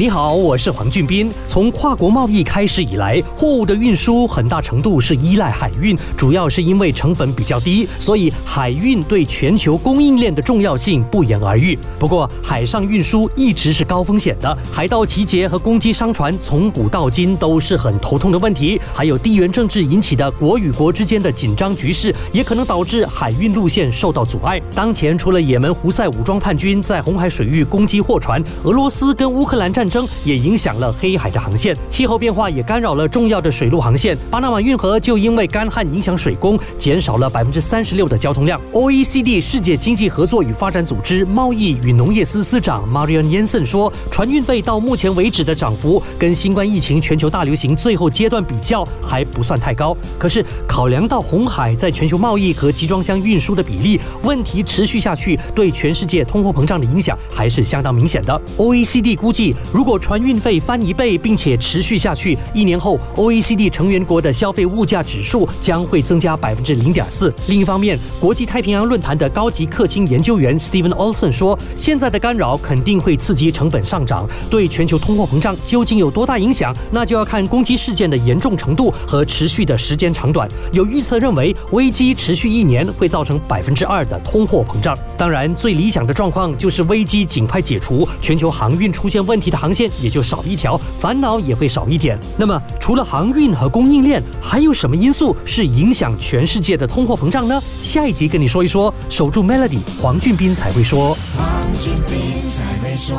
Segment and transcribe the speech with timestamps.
[0.00, 1.30] 你好，我是黄俊斌。
[1.46, 11.78] 从跨国贸易开始以来，货物的运输很大程度是依赖海运，主要是因为成本比较低，所以海运对全球供应链的重要性不言而喻。
[11.98, 18.80] 不过，海上运输一直是高风险的，海盗集结和攻击商船从古到今都是很头痛的问题。
[18.94, 24.58] 还有地缘政治引起的国与国之间的紧张局势，也可能导致海运路线受到阻碍。
[24.74, 29.89] 当前，除了也门胡塞武装叛军在红海水域攻击货船，俄罗斯跟乌克兰战。
[29.90, 34.16] 争也影响了黑海的航线，气候变化也干扰了重要的水路航线。
[34.30, 38.60] 巴拿马运河就因为干旱影响水工，减少了百分之三十六的交通量。
[38.72, 49.96] OECD 世界经济合作与发展组织贸易与农业司司长 Marian Jensen 说，船运费到目前为止的涨幅跟新冠疫情全球大流行最后阶段比较还不算太高。
[50.16, 58.40] 可是考量到红海在全球贸易和集装箱运输的比例，问题持续下去，对全世界通货膨胀的影响还是相当明显的。
[58.56, 59.56] OECD 估计。
[59.80, 67.32] 如果船运费翻一倍，并且持续下去，一年后，OECD 成员国的消费物价指数将会增加百分之零点四。
[67.46, 80.46] 另一方面，国际太平洋论坛的高级客卿研究员 Stephen Olson 说，现在的干扰肯定会刺激成本上涨，对全球通货膨胀究竟有多大影响，那就要看攻击事件的严重程度和持续的时间长短。
[80.74, 84.94] 有预测认为，危机持续一年会造成百分之二的通货膨胀。
[85.16, 89.70] 当然，最理想的状况就是危机尽快解除，全球航运出现问题的航。
[89.70, 92.18] 线也就少一条，烦恼也会少一点。
[92.36, 97.62] 那么，除了航运和供应链，还有什么因素是影响全世界的通货膨胀呢？
[97.80, 98.92] 下一集跟你说一说。
[99.08, 101.16] 守住 Melody，黄俊斌才会说。
[101.36, 101.46] 黄
[101.80, 103.16] 俊斌才会说。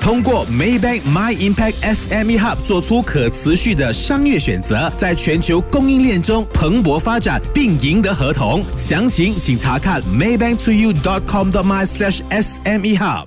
[0.00, 8.64] 通过 Maybank My Impact SME Hub 做出可持续的商业选择，在全球供应链中蓬勃发展，并赢得合同。
[8.74, 13.26] 详情请查看 MaybankToYou.com 的 My Slash SME Hub。